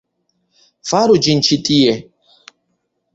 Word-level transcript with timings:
Faru 0.91 1.17
ĝin 1.27 1.43
ĉi 1.49 1.57
tie! 1.67 1.93